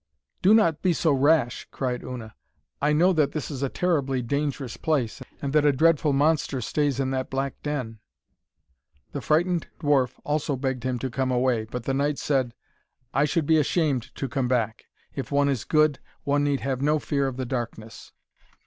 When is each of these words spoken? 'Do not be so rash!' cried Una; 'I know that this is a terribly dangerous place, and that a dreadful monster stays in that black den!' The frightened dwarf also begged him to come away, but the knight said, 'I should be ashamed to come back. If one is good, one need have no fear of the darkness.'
'Do 0.41 0.55
not 0.55 0.81
be 0.81 0.93
so 0.93 1.11
rash!' 1.13 1.67
cried 1.69 2.03
Una; 2.03 2.33
'I 2.81 2.93
know 2.93 3.13
that 3.13 3.33
this 3.33 3.51
is 3.51 3.61
a 3.61 3.69
terribly 3.69 4.23
dangerous 4.23 4.75
place, 4.75 5.21
and 5.43 5.53
that 5.53 5.63
a 5.63 5.71
dreadful 5.71 6.11
monster 6.11 6.59
stays 6.59 6.99
in 6.99 7.11
that 7.11 7.29
black 7.29 7.61
den!' 7.61 7.99
The 9.11 9.21
frightened 9.21 9.67
dwarf 9.79 10.15
also 10.23 10.55
begged 10.55 10.85
him 10.85 10.97
to 10.97 11.11
come 11.11 11.29
away, 11.29 11.65
but 11.65 11.83
the 11.83 11.93
knight 11.93 12.17
said, 12.17 12.55
'I 13.13 13.25
should 13.25 13.45
be 13.45 13.59
ashamed 13.59 14.15
to 14.15 14.27
come 14.27 14.47
back. 14.47 14.85
If 15.13 15.31
one 15.31 15.47
is 15.49 15.65
good, 15.65 15.99
one 16.23 16.43
need 16.43 16.61
have 16.61 16.81
no 16.81 16.97
fear 16.97 17.27
of 17.27 17.37
the 17.37 17.45
darkness.' 17.45 18.11